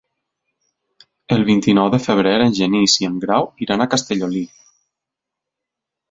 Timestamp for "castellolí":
3.95-4.41